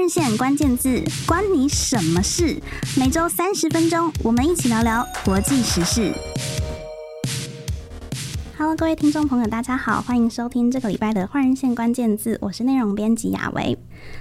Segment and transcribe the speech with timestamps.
[0.00, 2.58] 日线关键字，关你什么事？
[2.96, 6.10] 每周三十分钟，我们一起聊聊国际时事。
[8.56, 13.76] Hello，各位听众朋友，大家好，欢迎收听这个礼拜的换人线关键字，我是内容编辑雅维。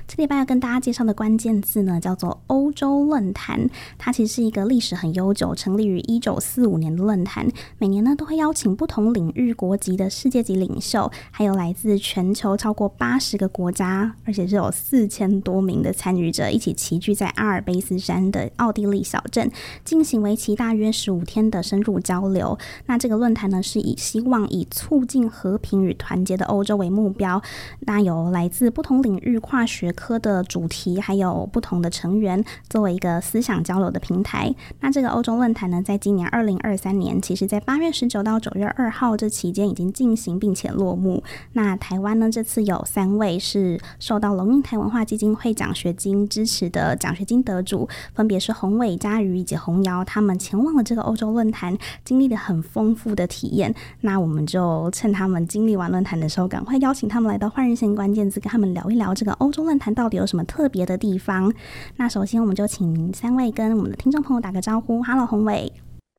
[0.07, 3.69] 这礼拜要跟大家介绍的关键字呢，叫做欧洲论坛。
[3.97, 7.47] 它其实是一个历史很悠久，成立于一九四五年的论坛。
[7.77, 19.51] 每年呢，都会邀请不同领域国籍的世界级领袖，还有来自全球超过八十个国家，而且是有四千多名的参与者，一起齐聚在阿尔卑斯山的奥地利小镇，
[19.83, 22.57] 进行为期大约十五天的深入交流。
[22.87, 27.41] 那这个论坛呢，是以希望以促进和平与团结的欧洲为目标。
[27.81, 34.53] 那有来自不同领域跨学科的主题，还有不同的成员，作为一个思想交流的平台。
[34.79, 41.23] 那这个欧洲论坛呢，在今年二零二三年，其实在八月十九到九月二号这期间已经进行并且落幕。
[41.53, 50.03] 那台湾呢，这次有三位是受到龙应台文化基金会奖学金支持的奖学金得主，分别是宏伟、佳瑜以及洪瑶。
[50.03, 53.73] 他们前往了这个欧洲论坛，经历了很丰富的体验。
[54.01, 59.93] 那我们就趁他们经历完论坛的时候，赶快邀请他们来到换日线关键字，跟他们聊一聊这个欧洲论坛。
[59.93, 61.51] 到底有什么特别的地方？
[61.97, 65.01] 那首先我们就请三位跟我们的听众朋友打个招呼。
[65.03, 65.71] Hello，宏伟。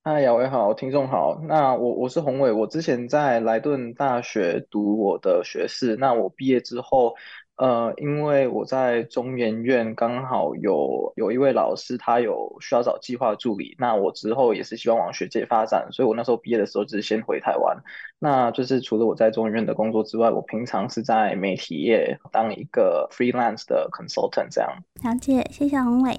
[0.03, 1.41] 嗨，雅维好，听众好。
[1.47, 5.97] 那我我是宏伟，我之前在莱顿大学读我的学士。
[5.97, 7.15] 那我毕业之后。
[7.61, 13.77] 呃，因为我在中研院刚好有有一位老师，他有需要找计划助理。
[13.79, 17.77] 那我之后也是希望往学界发展，所以我那时候毕业的时候就是先回台湾。
[18.19, 24.71] 那就是除了我在中研院的工作之外，我平常是在媒体业当一个 freelance 的 consultant 这样。
[25.03, 26.19] 了解，谢谢宏伟。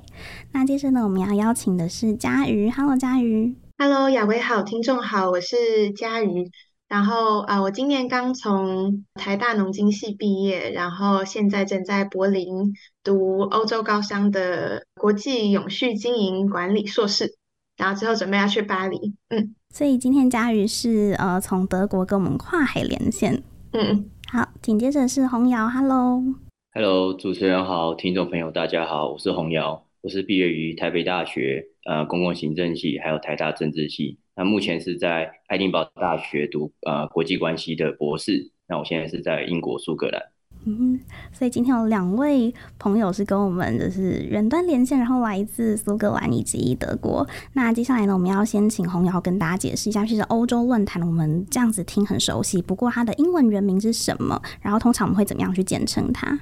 [0.52, 2.70] 那接着呢，我们要邀请的是佳瑜。
[2.70, 3.56] Hello，佳瑜。
[3.80, 6.52] Hello，雅维好，听众好，我是佳瑜。
[6.92, 17.38] 然后啊、呃，我今年刚从台大农经系毕业，然后现在正在柏林读欧洲高商的国际永续经营管理硕士，
[17.78, 19.16] 然后之后准备要去巴黎。
[19.30, 23.42] 嗯，所以今天佳瑜是呃从德国跟我们跨海连线。
[23.72, 34.20] 嗯，好，紧接着是洪瑶，Hello，Hello，主持人好，听众朋友大家好，我是洪瑶，我是毕业于台北大学呃公共行政系，还有台大政治系。
[34.36, 38.52] 那目前是在爱丁堡大学读呃国际关系的博士。
[38.68, 40.22] 那我现在是在英国苏格兰。
[40.64, 41.00] 嗯，
[41.34, 47.28] 所以今天有两位朋友是跟我们就是远端连线，然后来自苏格兰以及德国。
[47.54, 54.40] 那接下来呢，我们要先请洪瑶跟大家解释一下，其实欧洲论坛我们这样子听很熟悉，不过它的英文原名是什么？
[54.62, 56.40] 然后通常我们会怎么样去简称它？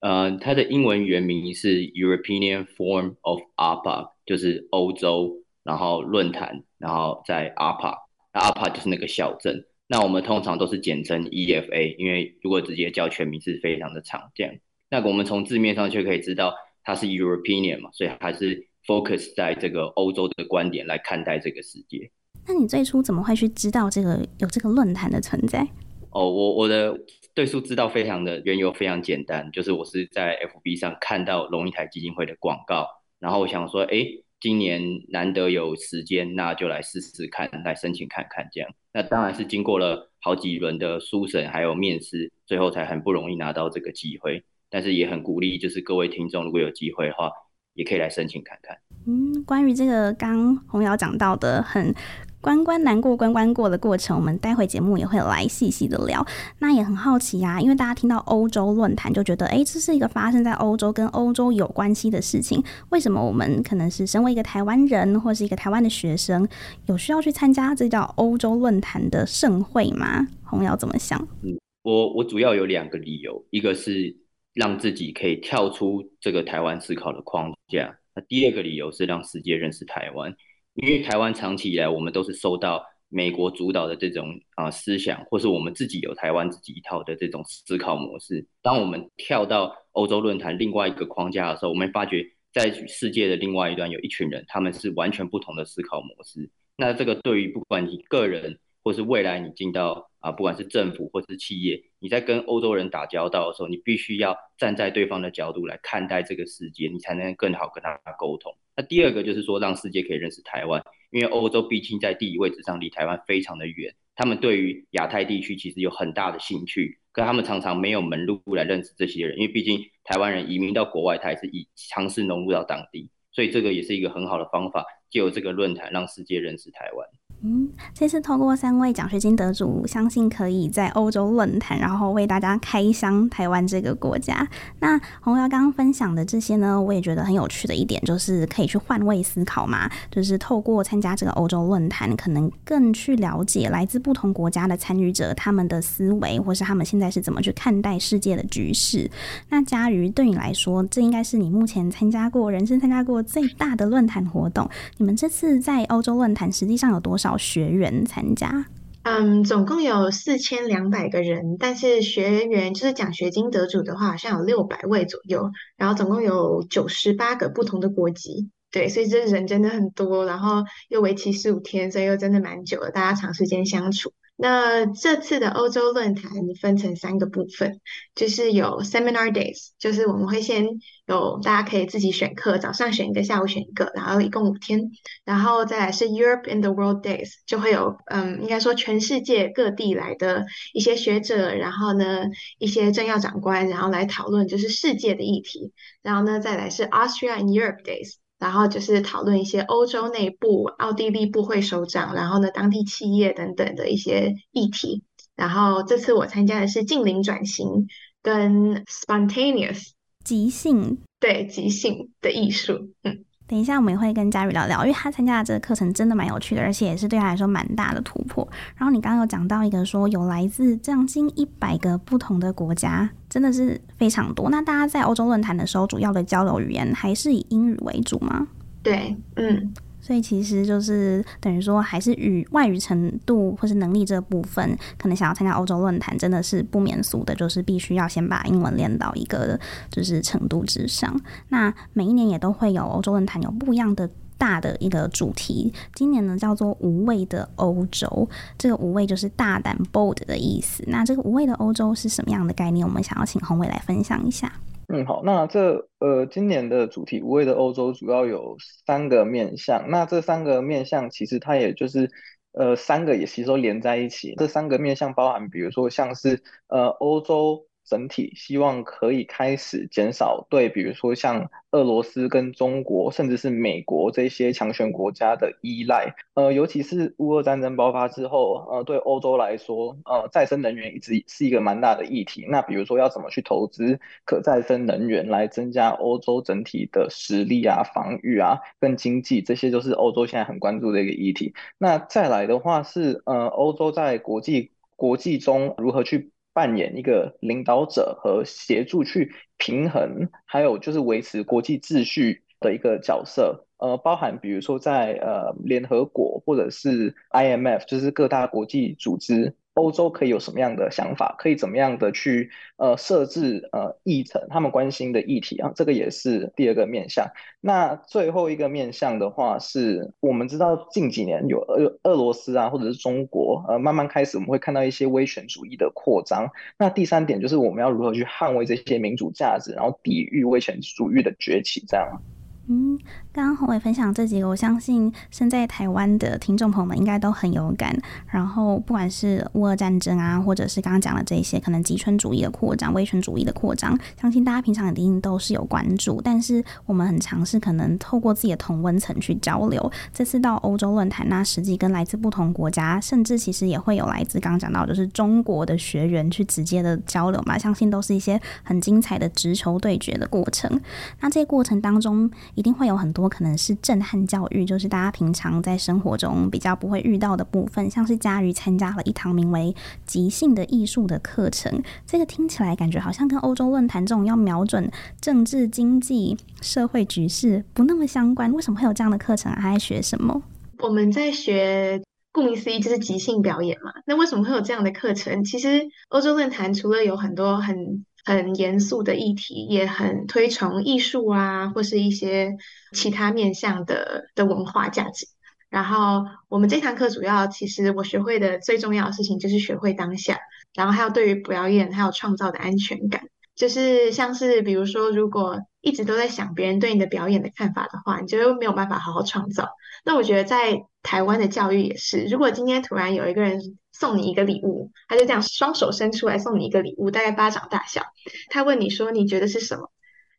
[0.00, 5.39] 呃，它的英文原名是 European Forum of APA，就是欧洲。
[5.62, 7.94] 然后论坛，然后在 APA，
[8.32, 9.64] 那 APA 就是那个小镇。
[9.86, 14.60] 那我们通常都是简称 EFA，因为如果直接叫全名是非常的常见。
[14.88, 16.54] 那我们从字面上就可以知道
[16.84, 22.10] 它是 European 嘛，所以还是 focus 在这个欧洲的观点来看待这个世界。
[22.46, 25.66] 那你最初怎么会去知道这个有这个论坛的存在？
[26.10, 26.96] 哦，我我的
[27.34, 32.86] 对数知道非常的缘由非常简单，就是我是在 FB 上看到龙应台基金会的广告，
[33.18, 34.06] 然后我想说，哎。
[34.40, 38.70] 今年难得有时间，那就来试试看，来申请看看这样。
[38.92, 44.42] 那当然是经过了好几轮的书审，还有面试，最后才很不容易拿到这个机会。
[44.70, 47.30] 但是也很鼓励，就是各位听众如果有机会的话，
[47.74, 48.76] 也可以来申请看看。
[49.06, 51.94] 嗯，关于这个刚洪瑶讲到的很。
[52.40, 56.26] 关关难过关关过的过程，我们待会节目也会来细细的聊。
[56.58, 62.62] 那也很好奇呀、啊，因为大家听到欧洲论坛就觉得，哎、欸，这是一个发生在欧洲跟欧洲有关系的事情。
[62.88, 66.48] 为什么我们可能是身为一个台湾人，或是一个台湾的学生，
[66.86, 70.26] 有需要去参加这叫欧洲论坛的盛会吗？
[70.42, 71.20] 洪瑶怎么想？
[71.42, 74.16] 嗯，我我主要有两个理由，一个是
[74.54, 80.34] 让自己可以跳出这个台湾思考的框架，那第二个理由是让世界认识台湾。
[80.74, 88.46] 因为台湾长期以来，我们都是受到美国主导的这种啊、思想，或是我们自己有台湾自己一套的这种思考模式。
[88.62, 96.48] 当我们跳到欧洲论坛另外一个框架的时候，我们发觉在世界的另外一端有一群人，他们是完全不同的思考模式。
[96.76, 108.56] 那这个对于不管你个人，或是未来你进到啊，不管是政府或是企业，你在跟欧洲人打交道的时候，你必须要站在对方的角度来看待这个世界，你才能更好跟他沟通。
[108.80, 127.06] 那第二个就是说，让世界可以认识台湾，因为欧洲毕竟在地理位置上离台湾非常的远，他们对于亚太地区其实有很大的兴趣，可他们常常没有门路来认识这些人，因为毕竟台湾人移民到国外，他也是以尝试融入到当地，所以这个也是一个很好的方法，借由这个论坛让世界认识台湾。
[127.42, 134.46] 嗯，这次透过三位奖学金得主，相信可以在欧洲论坛，然后为大家开箱台湾这个国家。
[134.78, 149.10] 那洪瑶刚刚分享的这些呢，我也觉得很有趣的一点，就是可以去换位思考嘛，就是透过参加这个欧洲论坛，可能更去了解来自不同国家的参与者他们的思维，或是他们现在是怎么去看待世界的局势。
[149.48, 154.68] 那嘉瑜对你来说，这应该是你目前参加过、人生参加过最大的论坛活动。
[154.98, 157.29] 你们这次在欧洲论坛实际上有多少？
[157.38, 158.66] 学员参加，
[159.02, 174.12] 嗯，总共有四千两百个人，但是学员就是奖学金得主的话，好像有六百位左右，然后总共有九十八个不同的国籍，对，所以这人真的很多，然后又为期十五天，所以又真的蛮久了，大家长时间相处。
[174.42, 176.30] 那这次的欧洲论坛
[176.62, 177.78] 分成三个部分，
[178.14, 180.66] 就是有 seminar days，就是我们会先
[181.04, 184.92] 有大家可以自己选课，早上选一个，下午选一个，然后一共五天，
[185.26, 192.22] 然后再来是 Europe in the World Days，就会有嗯，应该说全世界各地来的一些学者，然后呢
[192.58, 198.14] 一些政要长官，然后来讨论就是世界的议题，然后呢再来是 Austria in Europe Days。
[198.40, 205.04] 然后就是讨论一些欧洲内部、奥地利部会首长，然后呢，当地企业等等的一些议题。
[205.36, 207.86] 然后这次我参加的是近邻转型
[208.22, 209.90] 跟 spontaneous
[210.24, 213.24] 即兴，对，即兴的艺术，嗯。
[213.50, 218.48] 等一下，我们也会跟佳宇聊聊，因为他参加的这个课程真的蛮有趣的，而且也是对他来说蛮大的突破。
[218.76, 224.48] 然后你刚刚有讲到一个说有来自将近一百个不同的国家，真的是非常多。
[224.50, 228.46] 那大家在欧洲论坛的时候，主要的交流语言还是以英语为主吗？
[228.84, 229.74] 对，嗯。
[230.00, 239.58] 所以其实就是等于说，还是语外语程度或是能力这部分，可能想要参加欧洲论坛，真的是不免俗的，就是必须要先把英文练到一个
[239.90, 241.14] 就是程度之上。
[241.48, 244.08] 那每一年也都会有欧洲论坛有不一样的
[244.38, 250.82] 大的一个主题，今年呢叫做“无畏的欧洲”，这个“无畏”就是大胆 （bold） 的意思。
[250.86, 252.86] 那这个“无畏的欧洲”是什么样的概念？
[252.86, 254.50] 我们想要请宏伟来分享一下。
[254.92, 258.56] 嗯，好，那这呃，今年的主题“无畏的欧洲”主要有
[258.86, 259.88] 三个面向。
[259.88, 262.10] 那这三个面向其实它也就是
[262.52, 264.34] 呃，三个也其实都连在一起。
[264.36, 267.69] 这三个面向包含，比如说像是呃，欧洲。
[267.90, 276.14] 整体希望可以开始减少对，比如说像俄罗斯跟中国，甚至是美国这些强权国家的依赖。
[276.34, 282.46] 呃，尤其是乌俄战争爆发之后，呃，对欧洲来说，呃，再生能源一直是一个蛮大的议题。
[282.48, 291.54] 那比如说要怎么去投资可再生能源来增加欧洲整体的实力啊、防御啊、跟经济，这些都是欧洲现在很关注的一个议题。
[291.76, 296.30] 那再来的话是，呃，欧洲在国际国际中如何去。
[296.52, 309.54] 扮演一个领导者和协助去平衡，还有就是维持国际秩序的一个角色，呃，包含比如说在呃联合国或者是 IMF，就是各大国际组织。
[309.80, 311.34] 欧洲可以有什么样的想法？
[311.38, 314.46] 可以怎么样的去呃设置呃议程？
[314.50, 317.26] 他们关心的议题啊，这个也是第二个面向。
[317.60, 326.50] 那最后一个面向的话是，我们知道近几年有俄俄罗斯啊，或者是中国呃慢慢开始，我们会看到一些威权主义的扩张。
[326.78, 332.22] 那第三点就是我们要如何去捍卫这些民主价值，然后抵御威权主义的崛起，这样。
[332.68, 332.96] 嗯，
[333.32, 337.96] 刚刚宏伟分享这几个，我相信身在台湾的听众朋友们应该都很有感。
[338.26, 346.20] 然后，不管是乌俄战争啊，或者是刚刚讲的这些可能极权主义的扩张、威权主义的扩张，相信大家平常一定都是有关注。
[346.20, 349.92] 但是，我们很尝试可能透过自己的同温层去交流。
[350.12, 357.56] 这次到欧洲论坛，那实际跟来自不同国家，甚至其实也会有来自刚刚讲到就是中国的学员去直接的交流嘛。
[357.56, 360.80] 相信都是一些很精彩的直球对决的过程。
[361.20, 369.74] 那这个过程当中，一定会有很多我可能是震撼教育，就是大家平常在生活中比较不会遇到的部分，像是嘉瑜参加了一堂名为
[370.06, 378.52] “即兴的艺术”的课程，这个听起来感觉好像跟欧洲论坛这种要瞄准政治、经济、社会局势不那么相关。
[378.52, 379.52] 为什么会有这样的课程？
[379.52, 380.42] 还在学什么？
[380.78, 383.92] 我们在学，顾名思义就是即兴表演嘛。
[384.06, 385.44] 那为什么会有这样的课程？
[385.44, 388.04] 其实欧洲论坛除了有很多很
[388.36, 392.56] 很严肃的议题，也很推崇艺术啊，或是一些
[392.92, 395.26] 其他面向的的文化价值。
[395.68, 400.38] 然后我们这堂课主要，其实我学会的最重要的事情就是学会当下，
[400.74, 403.22] 然后还有对于表演还有创造的安全感。
[403.54, 409.68] 就是像是比如说，如果一直都在想别人对你的表演的看法的话，你就没有办法好好创造。
[410.04, 413.60] 那我觉得在台湾的教育也是，如果今天突然有一个人
[413.92, 418.02] 送你一个礼物，他就这样双手伸出来送你一个礼物，大概巴掌大小，
[418.48, 419.90] 他问你说你觉得是什么？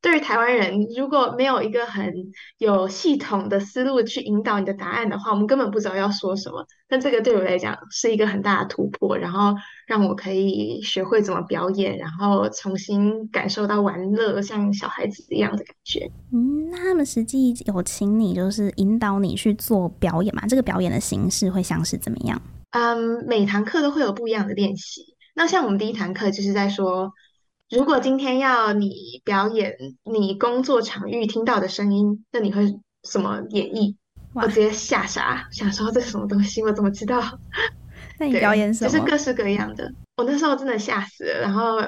[0.01, 2.11] 对于台湾人，如果没有一个很
[2.57, 6.65] 有系统的思路去引导你的答案的话，我们根本不知道要说什么。
[6.87, 9.53] 但这个对我来讲是一个很大的突破，然后
[9.91, 16.09] 让我可以学会怎么表演，然后重新感受到玩乐，像小孩子一样的感觉。
[16.31, 20.43] 嗯，那他们实际有请你就是引导你去做表演吗？
[20.47, 22.41] 这个表演的形式会像是怎么样？
[22.69, 25.01] 嗯，每堂课都会有不一样的练习。
[25.35, 27.11] 那像我们第一堂课就是在说，
[27.69, 33.95] 如果今天要你表演你工作场域听到的声音，那你会怎么演绎？
[34.33, 36.63] 我直接吓傻，想说这是什么东西？
[36.63, 37.21] 我怎么知道？
[38.21, 38.89] 那你表演什么？
[38.89, 39.91] 就是各式各样的。
[40.15, 41.79] 我那时候真的吓死了，然后。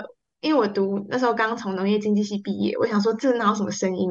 [0.44, 4.10] 因为我读那时候刚从农业经济系毕业，我想说这哪有什么声音？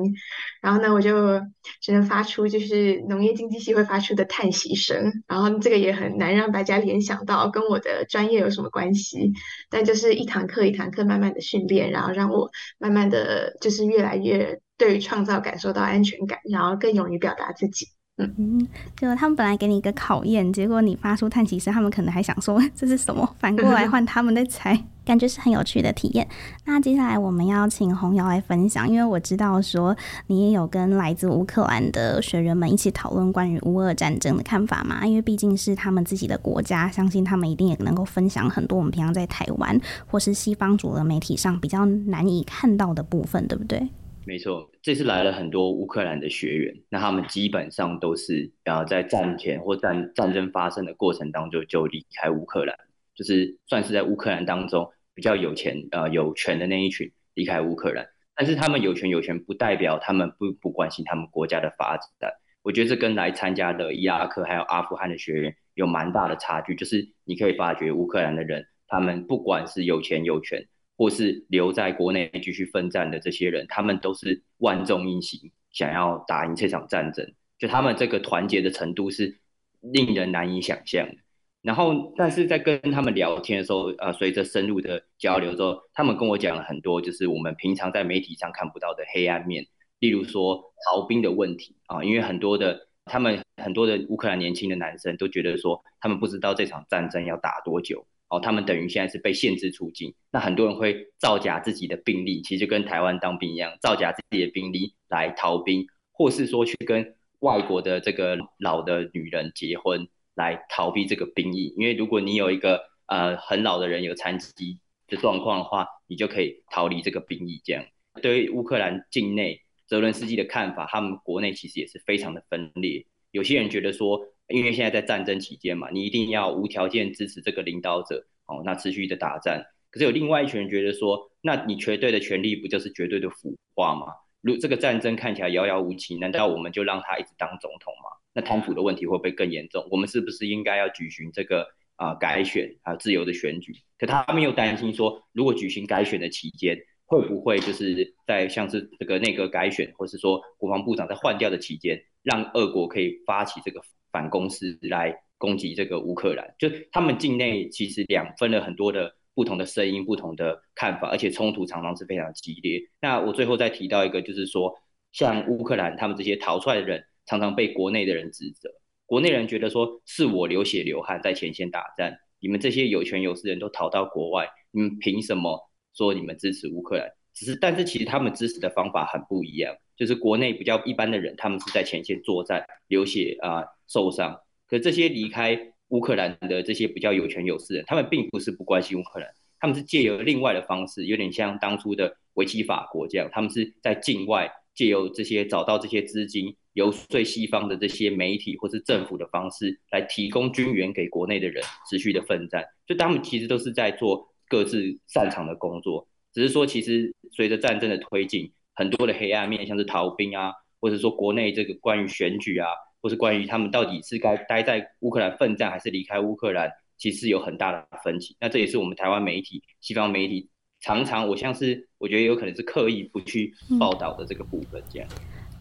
[0.62, 1.38] 然后呢，我就
[1.82, 5.12] 只能发出就是农业经济系会发出的叹息声。
[5.28, 9.30] 然后这个也很难让大家联想到跟我的专业有什么关系。
[9.68, 17.88] 但就是一堂课一堂课慢慢的训练，然后让我慢慢的就是越来越对于创造感受到安全感，然后更勇于表达自己。
[18.18, 23.36] 嗯嗯，就他们本来给你一个考验，结果你发出叹息声，他们可能还想说 这是什么？
[23.38, 24.78] 反过来 换他们在猜。
[25.04, 26.28] 感觉是很有趣的体验。
[26.64, 29.96] 那接下来我们要请红瑶来分享，因为我知道说
[30.28, 35.04] 你也有跟来自乌克兰的学员们一起讨论关于乌俄战争的看法嘛。
[35.04, 39.76] 因为毕竟是他们自己的国家，相信他们一定也能够分享很多我们平常在台湾
[40.06, 43.88] 或是西方主流媒体上比较难以看到的部分，对不对？
[44.24, 52.76] 没错，这次来了很多乌克兰的学员，那他们基本上都是呃在战前或战战争发生的过程当中就离开乌克兰。
[53.14, 62.32] 就是算是在乌克兰当中比较有钱呃有权的那一群离开乌克兰，但是他们有权有权不代表他们不不关心他们国家的发展。
[62.62, 66.74] 我觉得这跟来参加的伊拉克还有阿富汗的学员有蛮大的差距。
[66.74, 70.64] 就是你可以发觉乌克兰的人，他们不管是有钱有权，
[70.96, 77.32] 或是留在国内继续奋战的这些人，他们都是万众一心，想要打赢这场战争。
[77.58, 79.40] 就他们这个团结的程度是
[79.80, 81.16] 令人难以想象的。
[81.62, 89.64] 然后，但是在跟他们聊天的时候，呃，随着深入的交流之后，他们跟我讲了很多，就是我们平常在媒体上看不到的黑暗面，
[90.00, 110.08] 例如说逃兵的问题啊，因为很多的他们很多的乌克兰年轻的男生都觉得说，他们不知道这场战争要打多久，哦，他们等于现在是被限制出境，那很多人会造假自己的兵力，其实就跟台湾当兵一样，造假自己的兵力来逃兵，或是说去跟外国的这个老的女人结婚。
[110.34, 117.60] 来逃避这个兵役，因为如果你有一个呃很老的人有残疾的状况的话，你就可以逃离这个兵役。
[117.62, 117.84] 这样，
[118.22, 123.04] 对于乌克兰境内泽伦斯基的看法，他们国内其实也是非常的分裂。
[123.30, 129.64] 有些人觉得说，因为现在在战争期间嘛，你一定要无条件支持这个领导者哦，那持续的打战。
[129.90, 134.06] 可是有另外一群人觉得说，那你绝对的权利不就是绝对的腐化吗？
[134.40, 138.10] 如这个战争看起来遥遥无期，难道我们就让他一直当总统吗？
[138.34, 139.86] 那贪腐的问题会不会更严重？
[139.90, 141.62] 我们是不是应该要举行这个
[141.96, 143.72] 啊、呃、改选啊自由的选举？
[143.98, 153.82] 可他们又担心说，如果举行改选的期间，会不会就是在像是这个内阁改选，或是说国防部长在换掉的期间，让俄国可以发起这个
[154.12, 156.54] 反攻势来攻击这个乌克兰？
[156.58, 162.80] 就他们境内其实两分了很多的不同的声音、不同的看法，而且冲突常常是非常激烈。
[163.00, 164.72] 那我最后再提到一个，就是说
[165.10, 167.04] 像乌克兰他们这些逃出来的人。
[167.24, 168.68] 常常被国内的人指责，
[169.06, 177.08] 国内人觉得说是我流血流汗在前线打战，你们这些有权有势人都逃到国外，你们凭什么说你们支持乌克兰？
[177.34, 185.58] 只是，但是其实他们支持的方法很不一样，就是国内比较一般的人，他们是在前线作战，流血啊、受伤，可这些离开
[185.88, 196.56] 乌克兰的这些比较有权有势人，他们并不是不关心乌克兰，他们是借由另外的方式，有点像当初的维基法国这样，他们是在境外借由这些找到这些资金。
[196.74, 212.68] 游说西方的这些媒体或是政府的方式来提供军援给国内的人持续的奋战，就他们其实都是在做各自擅长的工作，只是说其实随着战争的推进，很多的黑暗面，像是逃兵啊，或者说国内这个关于选举啊，
[213.00, 218.36] 或是关于他们到底是该待在乌克兰奋战还是离开乌克兰，其实有很大的分歧。
[218.40, 220.48] 那这也是我们台湾媒体、西方媒体
[220.80, 225.08] 常常，我像是我觉得有可能是刻意不去报道的这个部分，这样。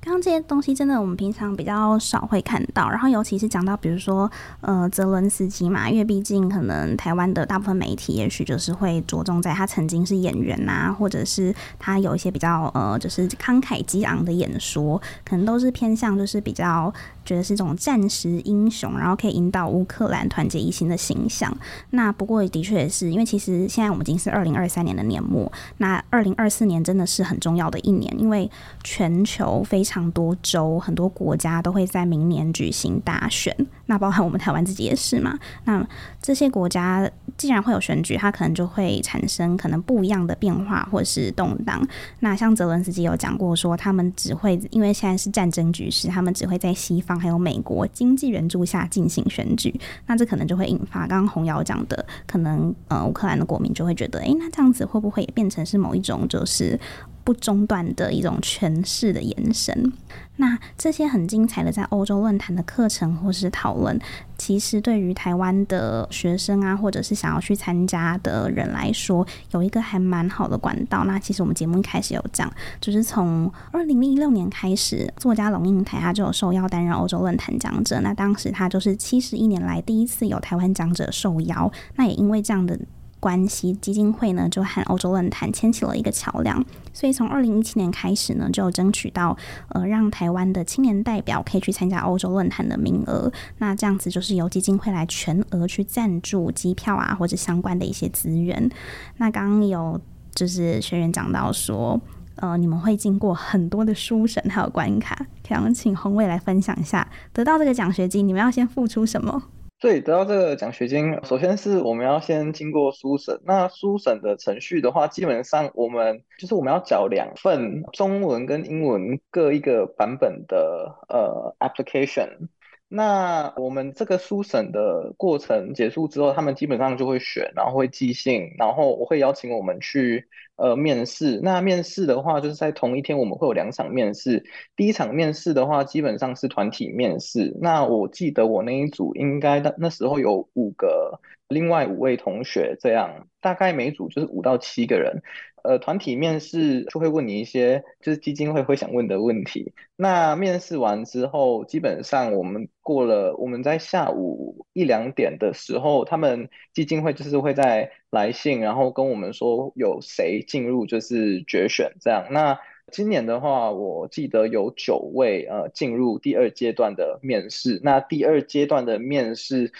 [0.04, 4.30] 刚刚这些东西真的我们平常比较少会看到，然后尤其是讲到比如说
[4.62, 16.92] 呃泽伦斯基嘛，因为毕竟可能台湾的大部分媒体也许就是会着重在他曾经是演员啊，或者是他有一些比较呃就是慷慨激昂的演说，可能都是偏向就是比较
[17.26, 21.56] 觉得是这种战时英雄，然后可以引导乌克兰团结一心的形象。
[21.92, 28.50] 那不过的确也是，因为其实现在我们已经是二零二三年的年末，那二零二四年真的是很重要的一年，因为
[28.84, 35.38] 全球非常多州、很多国家都会在明年举行大选，那包含我们台湾自己也是嘛。
[35.66, 35.86] 那
[36.22, 41.82] 这些国家既然会有选举，它可能就会产生可能不一样的变化或是动荡。
[42.20, 49.74] 那像泽伦斯基有讲过说，他们只会因为现在是战争局势，他们只会在西方还有美国经济援助下进行选举。
[50.08, 56.80] 那这可能就会引发刚刚洪瑶讲的，可能呃乌克兰的国民就会觉得，哎、那这样子会不会也变成是某一种就是
[57.24, 59.94] 不中断的一种诠释的延伸？
[60.38, 64.00] 那这些很精彩的在欧洲论坛的课程或是讨论，
[64.40, 71.04] 其实对于台湾的学生啊，或者是想要去参加的人来说，有一个还蛮好的管道。
[71.06, 78.00] 那其实我们节目一开始有讲，就是从二零一六年开始，作家龙应台他就有受邀担任欧洲论坛讲者。
[78.00, 81.72] 那当时他就是七十一年来第一次有台湾讲者受邀。
[81.96, 82.80] 那也因为这样的。
[83.22, 86.62] 关系基金会呢，就和欧洲论坛牵起了一个桥梁，
[86.92, 89.38] 所以从二零一七年开始呢，就争取到
[89.70, 93.32] 呃，让台湾的青年代表可以去参加欧洲论坛的名额。
[93.60, 98.70] 那这样子就是由基金会来全额去赞助机票啊，或者相关的一些资源。
[99.18, 100.02] 那刚刚有
[100.34, 102.02] 就是学员讲到说，
[102.38, 109.44] 呃，你们会经过很多的书审还有关卡，想请宏伟来分享一下，得到这个奖学金，你们要先付出什么？
[109.82, 113.42] 对，得到这个奖学金，首先是我们要先经过书审。
[113.46, 122.48] 那书审的程序的话，基本上我们就是我们要缴两份中文跟英文各一个版本的呃 application。
[122.94, 131.40] 那我们这个书审的过程结束之后，他们基本上就会选，然后会寄信，然后我会邀请我们去呃面试。
[131.42, 134.44] 那面试的话，就是在同一天我们会有两场面试。
[134.76, 137.56] 第一场面试的话，基本上是团体面试。
[137.62, 145.22] 那我记得我那一组应该那那时候有五个，另外五位同学这样，大概每组就是五到七个人。
[145.64, 149.74] 呃，团体面试就会问你一些就是基金会会想问的问题。
[149.96, 162.26] 那面试完之后，基本上我们过了，我们在下午一两点的时候，他们基金会就是会在来信，然后跟我们说有谁进入就是决选这样。
[162.32, 162.60] 那
[162.92, 167.80] 今年的话，我记得有九位呃进入第二阶段的面试。
[167.84, 169.72] 那第二阶段的面试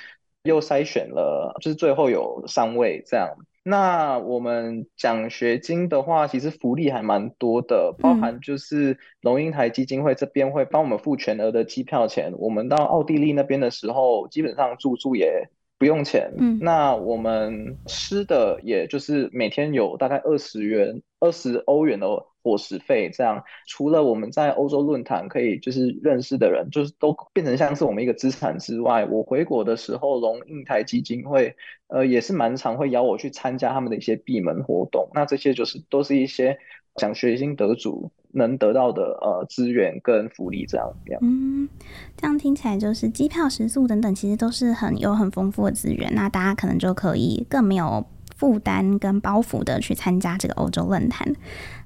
[0.44, 3.36] 又筛选了，就是最后有三位这样。
[3.64, 15.48] 那我们奖学金的话，其实福利还蛮多的，包含就是龙应台基金会这边会帮我们付全额的机票钱，我们到奥地利那边的时候，基本上住宿也
[15.78, 16.32] 不用钱。
[16.38, 22.08] 嗯，那我们吃的也就是每天有大概二十元、二十欧元的
[22.44, 31.56] 伙食费，这样除了我们在欧洲论坛可以就是认识的人，就是都变成像是我们一个资产之外，我回国的时候，龙应台基金会
[31.88, 36.58] 呃也是蛮常会邀我去参加他们的一些闭门活动，那这些就是都是一些
[36.96, 41.20] 奖学金得主能得到的呃资源跟福利这样样。
[41.22, 41.70] 嗯，
[42.18, 51.36] 这样听起来就是机票、食宿等等，其实都是很有很丰富的资源，那大家可能就可以更没有负担跟包袱的去参加这个欧洲论坛。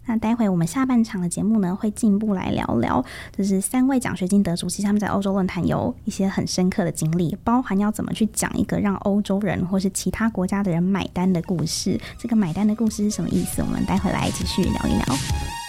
[0.06, 3.04] 那待会我们下半场的节目呢，会进一步来聊聊，
[3.36, 12.00] 就是三位奖学金得主，其实他们在欧洲论坛有一些很深刻的经历，包含要怎么去讲一个让欧洲人或是其他国家的人买单的故事。
[12.18, 13.62] 这个买单的故事是什么意思？
[13.62, 15.65] 我们待会来继续聊一聊。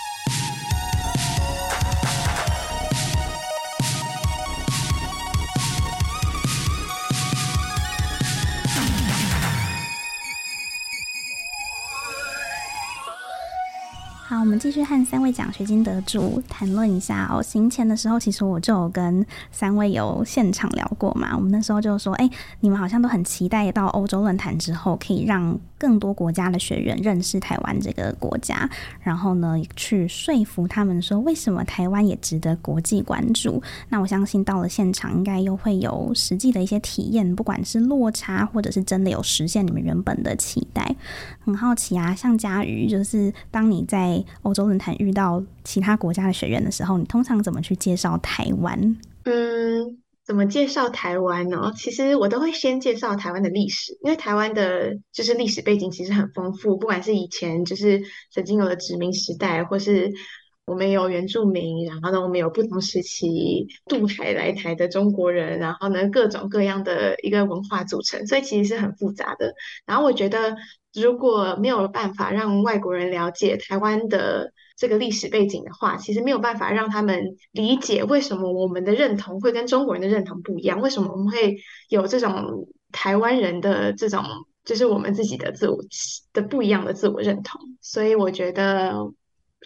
[14.59, 17.43] 继续和三位奖学金得主谈论一下哦。
[17.43, 21.35] 行前的时候，其实我就有跟三位有现场聊过嘛。
[21.37, 22.29] 我们那时候就说，哎，
[22.61, 28.69] 你们好像都很期待到欧洲论坛之后，可以让更多国家的学员认识台湾这个国家，
[29.03, 33.63] 然后呢，去说服他们说，为什么台湾也值得国际关注。
[33.91, 40.95] 那我相信到了现场，应该又会有实际的一些体验，不管是落差，或者是真的有实现你们原本的期待。
[41.45, 48.97] 很好奇啊，像嘉瑜，就是当你在欧洲论坛遇到其他国家的学员的时候，你通常怎么去介绍台湾？
[49.25, 51.73] 嗯，怎么介绍台湾呢？
[51.77, 58.01] 其实我都会先介绍台湾的历史，因为台湾的就是历史背景其实很丰富，不管是以前就是
[58.33, 60.13] 曾经有的殖民时代，或是
[60.67, 69.55] 我们有原住民，然后呢，我们有不同时期渡海来台的中国人，然后呢，各种各样的一个文化组成，所以其实是很复杂的。
[69.87, 70.57] 然后我觉得，
[70.93, 84.25] 如果没有办法让外国人了解台湾的这个历史背景的话，其实没有办法让他们理解为什么我们的认同会跟中国人的认同不一样，为什么我们会有这种台湾人的这种，
[84.65, 85.79] 就是我们自己的自我
[86.33, 87.61] 的不一样的自我认同。
[87.81, 89.13] 所以我觉得。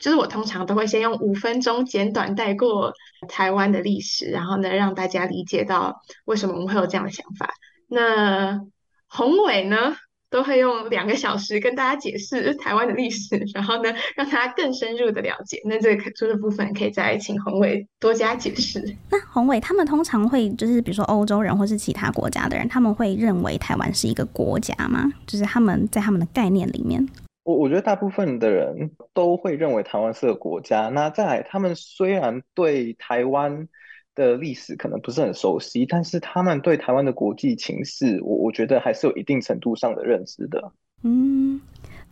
[0.01, 2.93] 就是我通常都会先用五分钟简短带过
[3.29, 7.51] 台湾的历史，然后呢，让大家理解到为什么我们会有这样的想法。
[7.89, 8.61] 那
[9.09, 9.97] 宏伟呢，
[10.31, 15.61] 都会用两个小时跟大家解释台湾的历史，然后呢，让大家更深入的了解。
[15.65, 18.97] 那这个这个部分可以再请宏伟多加解释。
[19.11, 25.13] 那宏伟他们通常会就是比如说欧洲人或是其他国家的人，他们会认为台湾是一个国家吗？
[25.27, 27.07] 就是他们在他们的概念里面。
[27.51, 30.89] 我我觉得大部分的人都会认为台湾是个国家。
[30.89, 33.69] 那再来，他们虽然对台湾
[34.15, 40.73] 的历史可能不是很熟悉，但是他们对台湾的国际情势，我我觉得还是有一定程度上的认知的。
[41.03, 41.61] 嗯，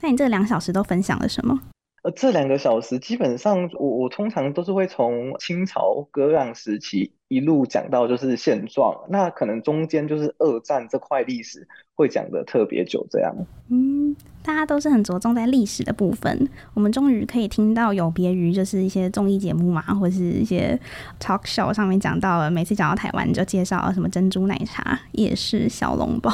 [0.00, 1.60] 那你这两小时都分享了什么？
[2.02, 13.34] 呃，这两个小时基本上我，我我通常都是会从清朝割让时期一路讲到就是现状，那可能中间就是二战这块历史会讲得特别久，这样。
[13.68, 20.78] 嗯，大家都是很着重在历史的部分，我们终于可以听到有别于就是一些综艺节目嘛，或是一些
[21.20, 26.32] talk show 上面讲到了，每次讲到台湾就介绍什么珍珠奶茶、夜市小笼包。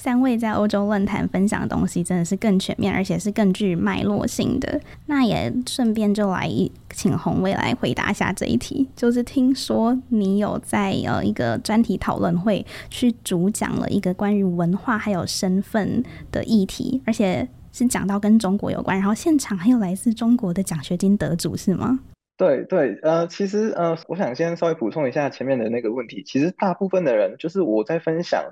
[0.00, 4.80] 三位在欧洲论坛分享的东西真的是更全面，而且是更具脉络性的。
[5.06, 6.48] 那也顺便就来
[6.90, 21.98] 请红卫来回答一下这一题，就是听说你有在呃一个专题讨论会去主讲了一个关于文化还有身份的议题，而且是讲到跟中国有关，然后现场还有来自中国的奖学金得主是吗？
[22.36, 28.44] 对对，呃，其实呃，我想先稍微补充一下前面的那个问题，其实大部分的人就是我在分享。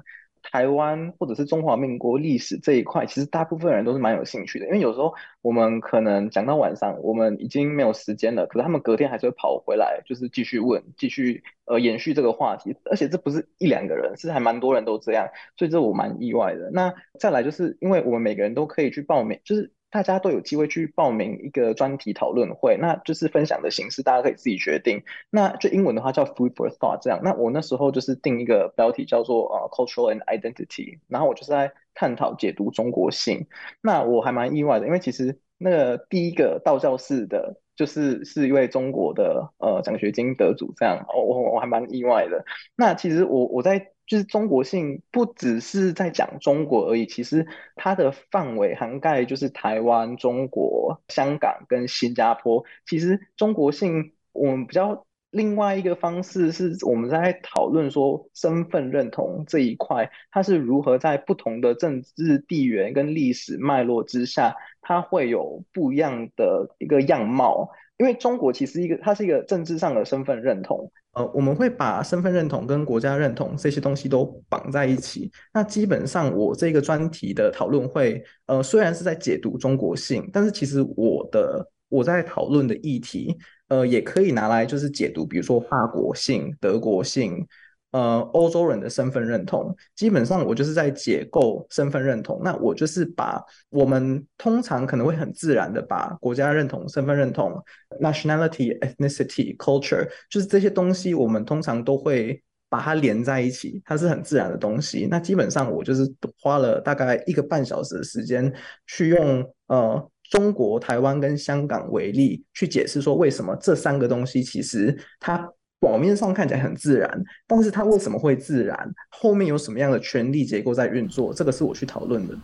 [0.51, 16.71] 台湾或者是中华民国历史这一块，其实大部分人都是蛮有兴趣的，因为有时候我们可能讲到晚上，我们已经没有时间了，可是他们隔天还是会跑回来，就是继续问，继续呃延续这个话题，而且这不是一两个人，是还蛮多人都这样，所以这我蛮意外的。
[16.73, 19.76] 那再来就是因为我们每个人都可以去报名，就是。
[20.03, 25.03] 大家都有机会去报名一个专题讨论会，那就是分享的形式，大家可以自己决定。
[25.31, 27.21] 那就英文的话叫 Food for Thought 这样。
[27.23, 33.47] 那我那时候就是定一个标题叫做呃 Cultural and Identity，然后我就是在探讨解读中国性。
[33.81, 41.07] 那我还蛮意外的，因为其实那个第一个道教室的，就是是一位中国的呃奖学金得主这样。
[41.15, 42.45] 我我我还蛮意外的。
[42.75, 43.93] 那其实我我在。
[44.07, 52.65] 就是中国性不只是在讲中国而已，其实它的范围涵盖就是台湾、中国、香港跟新加坡。
[52.87, 55.05] 其实中国性我们比较
[55.37, 67.69] 另外一个方式是我们在讨论说身份认同这一块，它是如何在不同的政治地缘跟历史脉络之下，它会有不一样的一个样貌。
[67.99, 70.91] 因为中国其实一个它是一个政治上的身份认同。
[71.13, 75.31] 呃，我们会把身份认同跟国家认同这些东西都绑在一起。
[75.53, 83.37] 那基本上，我这个专题的讨论会，呃，虽然是在解读中国性，但是其实我的我在讨论的议题，
[83.69, 87.47] 呃，也可以拿来就是解读，比如说法国性、德国性。
[87.93, 92.39] 呃，欧洲人的身份认同，基本上我就是在解构身份认同。
[92.45, 97.55] 那我就是把我们通常可能会很自然的把国家认同、身份认同、
[98.03, 105.09] nationality、ethnicity、culture，就是这些东西，我们通常都会把它连在一起，它是很自然的东西。
[105.11, 106.03] 那基本上我就是
[106.39, 108.53] 花了大概一个半小时的时间，
[108.87, 115.49] 去用呃中国、台湾跟香港为例，去解释说为什么这三个东西其实它。
[115.79, 118.77] 表面上看起来很自然，但是它为什么会自然？
[119.11, 121.35] 后面有什么样的权力结构在运作？
[121.35, 122.35] 这个是我去讨论的。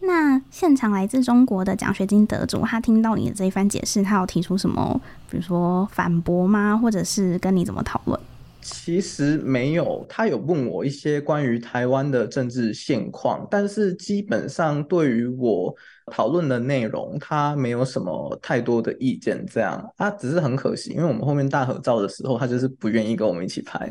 [0.00, 4.98] 那现场来自中国的奖学金得主，他听到你的这一番解释，他有提出什么，
[5.30, 6.74] 比如说反驳吗？
[6.74, 8.18] 或者是跟你怎么讨论？
[8.62, 15.74] 其实没有，他有问我一些关于台湾的政治现况，但是基本上对于我
[16.10, 19.46] 讨论的内容，他没有什么太多的意见。
[19.50, 23.90] 这样，他只是很可惜，因为我们后面大合照的时候，他就是不愿意跟我们一起拍。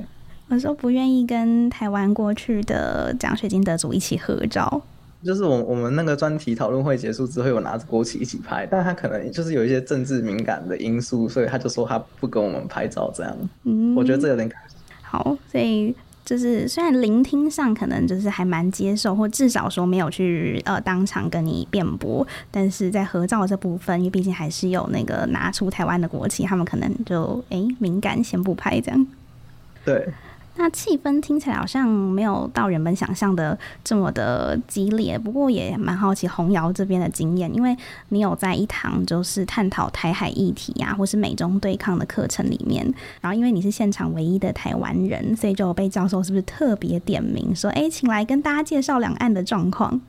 [0.49, 4.81] 我说不愿意跟台湾过去的奖学金得主一起合照。
[5.21, 13.37] 就是我我们那个专题讨论会结束之后，有拿着国旗一起拍，但他可能就是有一些政治敏感的因素，所以他就说他不跟我们拍照这样。
[13.63, 14.75] 嗯，我觉得这有点可惜。
[15.01, 15.93] 好，所以
[16.29, 29.07] 就是虽然聆听上可能就是还蛮接受，或至少说没有去呃当场跟你辩驳，但是在合照这部分，因为毕竟还是有那个拿出台湾的国旗，他们可能就哎、敏感先不拍这样。
[29.83, 30.07] 对。
[30.61, 37.73] 那气氛听起来好像没有到原本想象的这么的激烈，不过也蛮好奇洪瑶这边的经验，因为
[38.09, 42.85] 你有在一堂就是探讨台海议题啊，或是美中对抗的课程里面，
[43.21, 50.01] 然后因为你是现场唯一的台湾人，所以就被教授是不是特别点名说，哎、请来跟大家介绍两岸的状况？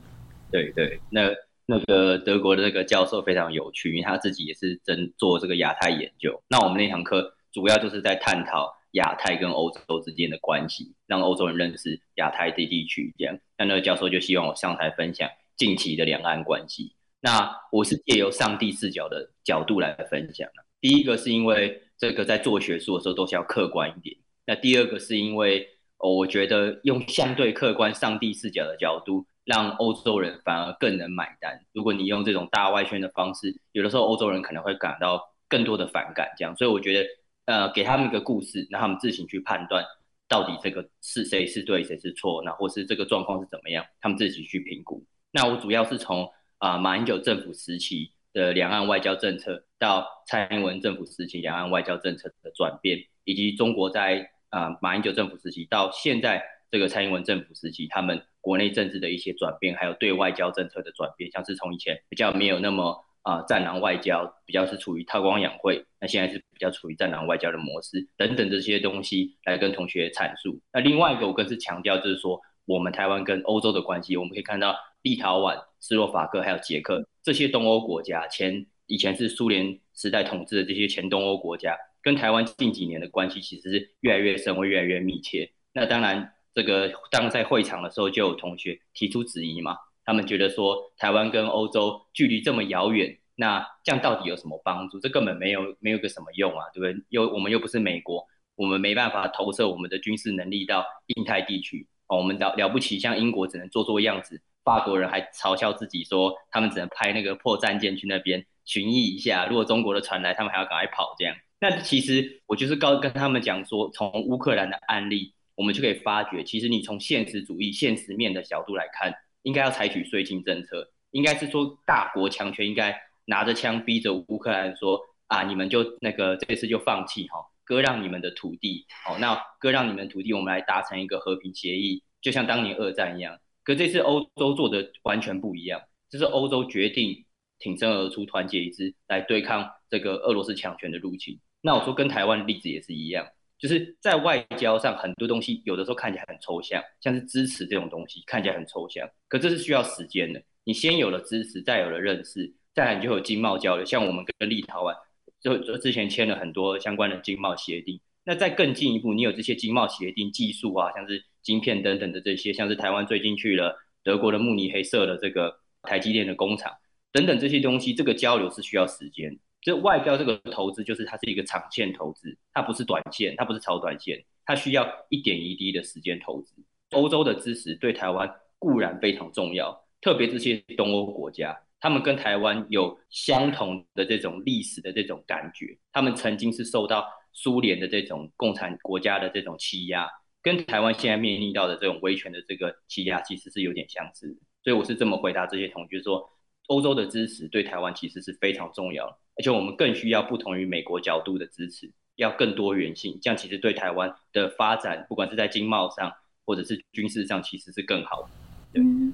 [0.51, 1.29] 对对，那
[1.65, 6.43] 那个德国的那个教授非常有趣，因为他自己也是真做这个亚太研究。
[6.49, 8.80] 那我们那堂课主要就是在探讨。
[8.91, 13.37] 亚太跟欧洲之间的关系，让欧洲人认识亚太的地区，这样。
[13.57, 16.93] 那那个教授就希望我上台分享近期的两岸关系。
[17.21, 20.49] 那我是借由上帝视角的角度来分享。
[20.81, 24.17] 第一个是因为这个在做学术的时候都是要客观一点。
[24.45, 31.63] 那第二个是因为我觉得用相对客观上帝视角的角度，让欧洲人反而更能买单。
[31.71, 36.33] 如果你用这种大外宣的方式，有的时候欧洲人可能会感到更多的反感。
[36.37, 37.07] 这样，所以我觉得。
[37.51, 39.83] 呃，给他们一个故事，让他们自行去判断
[40.29, 45.03] 到底这个是谁是对，谁是错，那或是这个状况是怎么样，他们自己去评估。
[45.31, 63.05] 那我主要是从啊、马英九政府时期的两岸外交政策，到蔡英文政府时期两岸外交政策的转变，以及中国在啊、马英九政府时期到现在这个蔡英文政府时期，他们国内政治的一些转变，还有对外交政策的转变，像是从以前比较没有那么。
[63.23, 70.59] 啊、战狼外交比较是处于韬光养晦，那现在是比较处于战狼外交的模式等等这些东西来跟同学阐述。
[70.73, 85.51] 那另外一个我更是强调，就是说我们台湾跟欧洲的关系，我们可以看到立陶宛、斯洛伐克还有捷克这些东欧国家，前以前是苏联时代统治的这些前东欧国家，跟台湾近几年的关系其实是越来越深，会越来越密切。
[85.73, 89.77] 那当然，这个当在会场的时候就有同学提出质疑嘛。
[90.03, 94.99] 他们觉得说台湾跟欧洲距离这么遥远，那这样到底有什么帮助？
[94.99, 97.03] 这根本没有没有个什么用啊，对不对？
[97.09, 101.87] 又我们又不是美国，我们没办法投射我们的军事能力到印太地区。
[102.07, 111.35] 哦，我们了了不起，像英国只能做做样子，法国人还嘲笑自己说他们只能派那个破战舰去那边巡弋一下，如果中国的船来，他们还要赶快跑这样。
[111.61, 119.13] 那其实我就是告跟他们讲说，从乌克兰的案例，我们就可以发觉，其实你从现实主义、现实面的角度来看。
[119.43, 133.39] 应该要采取绥靖政策，应该是说大国强权应该拿着枪逼着乌克兰说啊，你们就那个这次就放弃哈，割让你们的土地，好，那割让你们土地，我们来达成一个和平协议，就像当年二战一样。
[133.63, 137.25] 可这次欧洲做的完全不一样，就是欧洲决定
[137.59, 141.39] 挺身而出，团结一致来对抗这个俄罗斯强权的入侵。
[141.61, 143.27] 那我说跟台湾的例子也是一样。
[143.61, 150.41] 就是在外交上，很多东西有的时候看起来很抽象，像是支持这种东西看起来很抽象，可这是需要时间的。
[150.63, 153.85] 你先有了支持，再有了认识，再来你就有经贸交流。
[153.85, 154.95] 像我们跟立陶宛
[155.39, 166.71] 就就之前签了很多相关的经贸协定，那再更进一步，你有这些经贸协定、技术啊，像是晶片等等的这些，像是台湾最近去了德国的慕尼黑设了这个台积电的工厂
[167.11, 169.37] 等等这些东西，这个交流是需要时间。
[169.61, 176.53] 就外交这个投资，就是它是一个长线投资，它不是短线，它不是超短线，它需要一点一滴的时间投资。
[176.91, 190.09] 欧洲的支持对台湾固然非常重要，特别这些东欧国家，他们跟台湾有相同的这种历史的这种感觉，他们曾经是受到苏联的这种共产国家的这种欺压，
[190.41, 194.37] 跟台湾现在面临到的这种威权的这个欺压，其实是有点相似。
[194.63, 196.29] 所以我是这么回答这些同学说，
[196.67, 199.17] 欧洲的支持对台湾其实是非常重要的。
[199.37, 206.11] 而且我们更需要不同于美国角度的支持，要更多元性，这样其实对台湾的发展，不管是在经贸上
[206.45, 208.29] 或者是军事上，其实是更好的。
[208.73, 209.11] 嗯，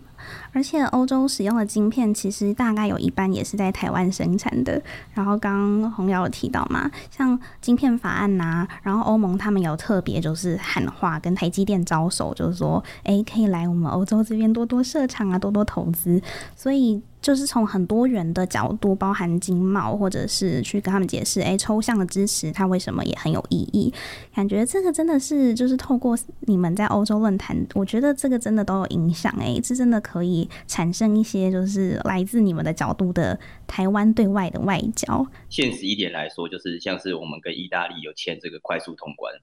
[0.51, 4.80] 而且欧洲使用的晶片其实大概有一半也是在台湾生产的。
[5.15, 16.21] 然后刚刚虹瑶有提到嘛，像晶片法案呐、然后欧盟他们有特别就是喊话跟台积电招手，就是说，哎、可以来我们欧洲这边多多设厂啊，多多投资。
[16.56, 17.01] 所以。
[17.27, 23.93] 就是从很多元的角度，包含经贸，或者是去跟他们解释，哎、抽象的支持它为什么也很有意义。
[24.33, 29.29] 感觉这个真的是，就是透过你们在欧洲论坛，我觉得这个真的都有影响。
[29.37, 33.37] 哎，这真的可以产生一些，就是来自你们的角度的
[33.67, 35.27] 台湾对外的外交。
[35.49, 39.33] 现实一点来说，就是像是我们跟意大利有签这个快速通关，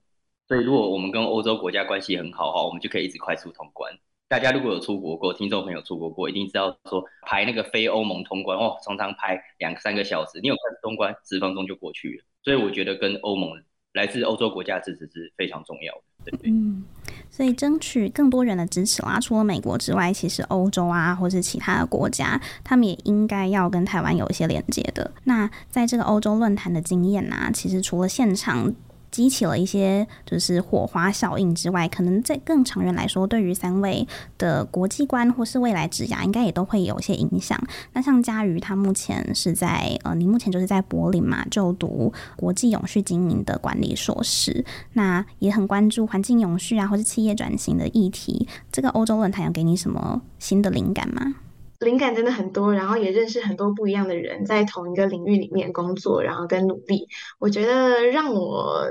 [0.47, 3.93] 所以如果我们跟欧洲国家关系很好的话，我们就可以一直快速通关。
[4.27, 10.39] 大家如果有出国过，听众朋友出国过，一定知道说排那个非欧盟通关哦，常常排两三个小时。
[10.41, 12.23] 你有快速通关，十分钟就过去了。
[12.43, 13.51] 所以我觉得跟欧盟
[13.93, 16.01] 来自欧洲国家支持是非常重要的。
[16.25, 16.51] 对对。
[16.51, 16.83] 嗯，
[17.29, 19.19] 所以争取更多人的支持啦。
[19.19, 25.11] 除了美国之外，其实欧洲啊，或是其他的国家，他们也应该要跟台湾有一些连接的。
[25.25, 28.73] 那在这个欧洲论坛的经验啊，其实除了现场。
[29.11, 37.59] 激起了一些就是火花效应之外，可能在更长远来说，对于三位的国际观或是未来职涯，应该也都会有些影响。
[37.93, 48.47] 那像佳瑜，他目前是在呃，你目前就是在柏林嘛，就读国际永续经营的管理硕士，那也很关注环境永续啊，或是企业转型的议题。
[48.71, 51.35] 这个欧洲论坛有给你什么新的灵感吗？
[51.79, 57.07] 灵感真的很多，然后也认识很多不一样的人，在同一个领域里面工作，然后跟努力。
[57.39, 58.85] 我觉得让我。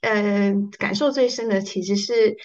[0.00, 2.38] 呃，感受最深的其实是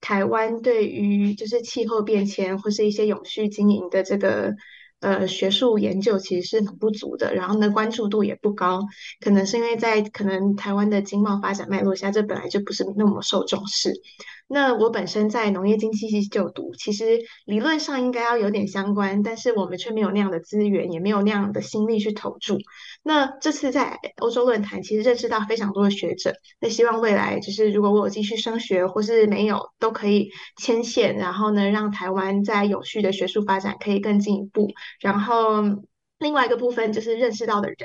[0.00, 4.54] 台湾对于就是气候变迁或是一些永续经营的这个
[5.00, 8.80] 呃学术研究其实是很不足的，然后呢，关注度也不高，
[9.20, 13.92] 可能是因为在可能台湾的经贸发展脉络下，这本来就不是那么受重视。
[14.48, 22.56] 那我本身在农业经济系就读，其实理论上应该要有点相关，但是我们却没有那样的资源，也没有那样的心力去投注。
[23.02, 26.32] 那这次在欧洲论坛，其实认识到非常多的学者。
[26.60, 34.72] 那希望未来就是如果我有继续升学，或是没有，都可以牵线，然后呢，让台湾在有序的学术发展可以更进一步。
[35.00, 35.62] 然后
[36.20, 37.76] 另外一个部分就是认识到的人，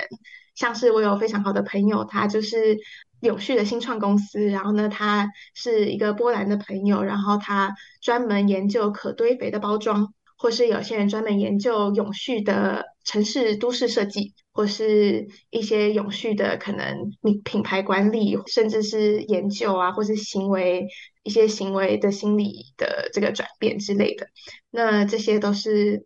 [0.53, 2.77] 像是我有非常好的朋友，他就是。
[3.21, 17.11] 永续的新创公司，然后呢，他是一个波兰的朋友，然后他专门研究可堆肥的包装，或是有些人专门研究永续的城市都市设计，或是一些永续的可能
[17.43, 20.87] 品牌管理，甚至是研究啊，或是行为
[21.23, 24.27] 一些行为的心理的这个转变之类的，
[24.69, 26.05] 那这些都是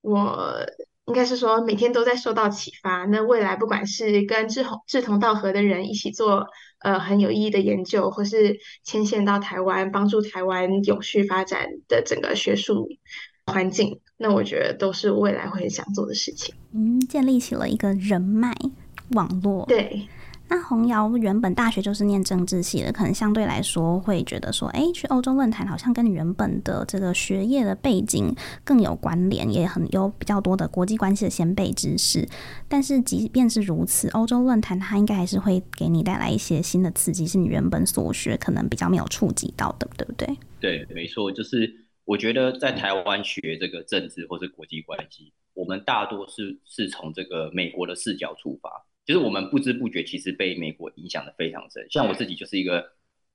[0.00, 0.66] 我。
[1.06, 3.04] 应该是说每天都在受到启发。
[3.04, 6.46] 那未来不管是跟志同志同道合的人一起做
[6.80, 12.88] 呃很有意义的研究，或是牵线到台湾，帮助台湾永续发展的整个学术
[13.46, 16.54] 环境，那我觉得都是未来会很想做的事情。
[16.72, 18.54] 嗯，建立起了一个人脉
[19.10, 19.66] 网络。
[19.66, 20.08] 对。
[20.46, 32.28] 那洪瑶原本大学就是念政治系的，可能相对来说会觉得说，哎、去欧洲论坛好像跟你原本的这个学业的背景更有关联，也很有比较多的国际关系的先辈知识。
[32.68, 40.28] 但是即便是如此，欧洲论坛它应该还是会给你带来一些新的刺激，是你原本所学可能比较没有触及到的，对不对？
[40.60, 48.70] 对，没错，就是我觉得在台湾学这个政治或是国际关系，我们大多是是从这个美国的视角出发。
[49.04, 52.92] 就是我们不知不觉其实被美国影响的非常深，像我自己就是一个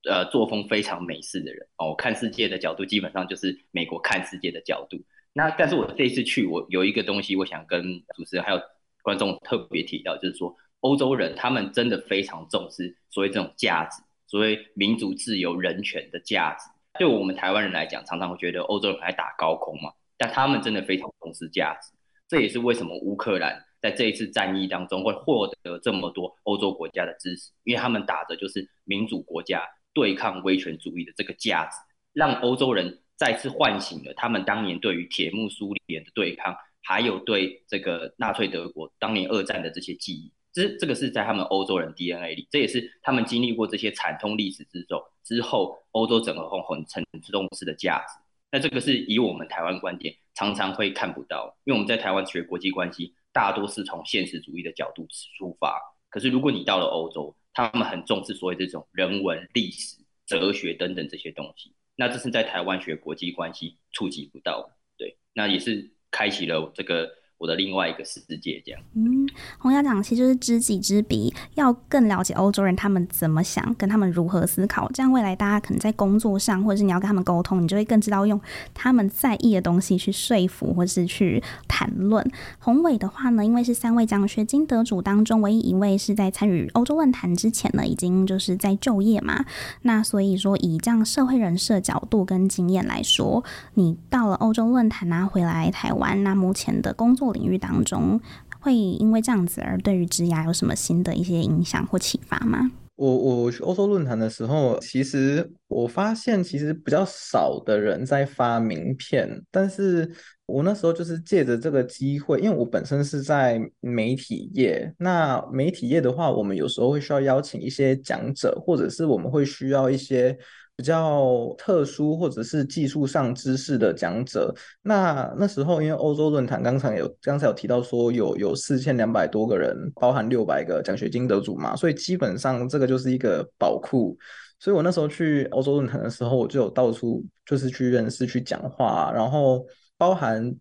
[0.09, 4.99] 呃作风非常美式的人哦，我看世界的角度基本上就是美国看世界的角度。
[5.31, 7.83] 那但是我这一次去，我有一个东西我想跟
[8.15, 8.59] 主持人还有
[9.03, 16.65] 观众特别提到，就是说欧洲人他们真的非常重视所谓这种价值，所谓民族、自由、人权的价值。
[16.97, 21.91] 对我们台湾人来讲，常常会觉得欧洲人还打高空嘛，但他们真的非常重视价值。
[22.27, 23.63] 这也是为什么乌克兰。
[23.81, 31.77] 在这一次战役当中，会获得这么多欧洲国家的支持，因为他们打的就是民主国家对抗威权主义的这个价值，
[32.13, 40.31] 让欧洲人再次唤醒了他们当年对于铁幕苏联的对抗，还有对这个纳粹德国当年二战的这些记忆。
[40.51, 48.19] 这这个是在他们欧洲人 DNA 里，这也是他们经历过这些惨痛历史之后，之后欧洲整个很很重视的价值。
[48.51, 53.13] 那这个是以我们台湾观点常常会看不到，因为我们在台湾学国际关系。
[53.31, 67.09] 大多是从现实主义的角度出发，可是如果你到了欧洲，他们很重视所谓这种人文、历史、哲学等等这些东西，那这是在台湾学国际关系触及不到的，对，那也是开启了这个。
[67.39, 68.81] 我的另外一个世界，这样。
[68.95, 69.25] 嗯，
[69.57, 78.39] 虹瑶讲其实就是知己知彼，要更了解欧洲人他们怎么想，跟他们如何思考，这样未来大家可能在工作上，或者是你要跟他们沟通，你就会更知道用
[78.73, 82.29] 他们在意的东西去说服，或是去谈论。
[82.59, 89.45] 宏伟的话呢，因为是三位奖学金得主当中唯一一位是在参与欧洲论坛之前呢，已经就是在就业嘛，
[89.83, 93.41] 那所以说以这样社会人士的角度跟经验来说，
[93.75, 97.28] 你到了欧洲论坛啊，回来台湾，那目前的工作。
[97.31, 98.19] 领域当中，
[98.59, 102.71] 会因为这样子而对于职涯有什么新的一些影响或启发吗？
[102.95, 110.11] 我我去欧洲论坛的时候，其实我发现其实比较少的人在发名片，但是
[110.45, 120.37] 我那时候就是借着这个机会，因为我本身是在媒体业，那媒体业的话，我们有时候会需要邀请一些讲者，或者是我们会需要一些。
[120.79, 124.55] 比较特殊或者是技术上知识的讲者。
[124.81, 134.17] 那那时候因为欧洲论坛刚才有刚才有提到说有有四千两百多个人，包含六百个奖学金得主嘛，所以基本上这个就是一个宝库。
[134.57, 139.65] 所以我那时候去欧洲论坛的时候，我就有到处就是去认识、去讲话，然后
[139.97, 140.55] 包含。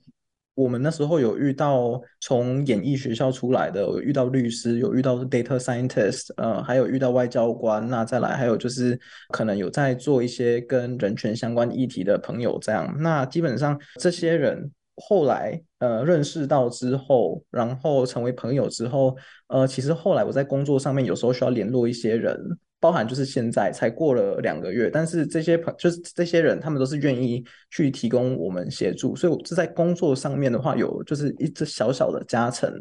[0.59, 7.89] 我们那时候有遇到从演艺学校出来的，有遇到律师，有遇到 data scientist，呃，还有遇到外交官。
[7.89, 8.99] 那再来还有就是
[9.29, 12.93] 可能有在做一些跟人权相关议题的朋友这样。
[12.99, 22.37] 那基本上这些人后来呃认识到之后，然后成为朋友之后，呃，其实后来我在工作上面有时候需要联络一些人。
[22.81, 32.73] 包含就是现在才过了两个月，但是这些朋就是这些人，他们都是愿意去提供我们协助，所以我这在工作上面的话，有就是一只小小的加成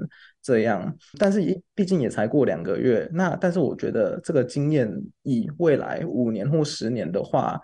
[0.42, 4.88] 这样，但是一毕竟也才过两个月，那但是我觉得这个经验
[5.24, 7.60] 以未来五年或十年的话，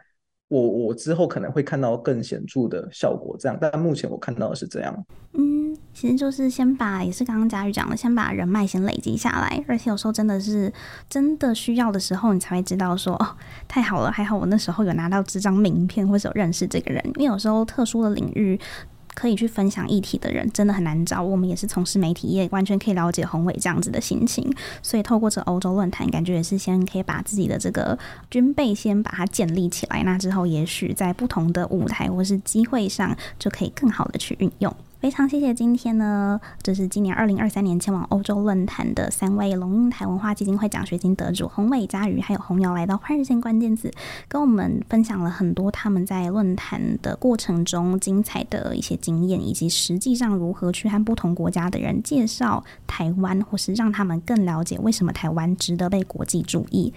[0.48, 5.53] 我我之后可能会看到更显著的效果，这样，但目前我看到的是这样，嗯。
[5.94, 10.74] 其实就是先把，也是刚刚佳宇讲的，先把人脉先累积下来，而且有时候真的是
[11.10, 13.38] 真的需要的时候，你才会知道说哦，
[13.68, 17.02] 太好了，还好我那时候有拿到这张名片，或者有认识这个人。
[17.16, 18.60] 因为有时候特殊的领域
[19.14, 21.22] 可以去分享议题的人真的很难找。
[21.22, 24.52] 我们也是从事媒体业，完全可以了解宏伟这样子的心情。
[24.82, 27.98] 所以透过这欧洲论坛，感觉也是先可以把自己的这个
[28.32, 30.02] 军备先把它建立起来。
[30.04, 34.76] 那之后也许在不同的舞台或是机会上，就可以更好的去运用。
[35.04, 43.92] 非常谢谢今天呢，就是今年二零二三年前往欧洲论坛的三位龙应台文化基金会奖学金得主宏伟、佳瑜还有洪瑶来到换日线关键字，
[44.30, 56.94] 跟我们分享了很多他们在论坛的过程中精彩的一些经验，以及实际上如何去和不同国家的人介绍台湾，或是让他们更了解为什么台湾值得被国际注意。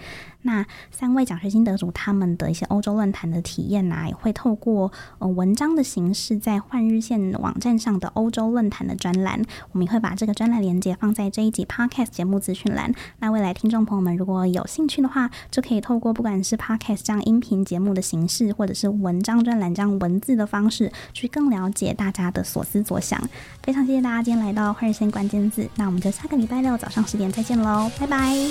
[0.46, 9.42] 那三位奖学金得主他们的一些欧洲论坛的体验啊，也会透过呃文章的形式在换日线网站上的欧洲论坛的专栏，
[9.72, 12.94] 我们也会把这个专栏连接放在这一集 Podcast 节目资讯栏。
[13.18, 23.20] 那未来听众朋友们如果有兴趣的话，就可以透过不管是 Podcast 这样音频节目的形式，或者是文章专栏这样文字的方式，去更了解大家的所思所想。
[23.62, 28.46] 非常谢谢大家今天来到换日线关键字，那我们就下个礼拜六早上十点再见喽，拜拜。